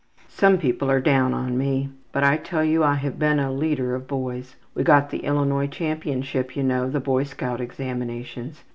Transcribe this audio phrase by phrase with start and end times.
[0.31, 3.93] ``Some people are down on me, but I tell you I have been a leader
[3.93, 4.55] of boys.
[4.73, 8.63] We got the Illinois championship you know, the boy scout examinations.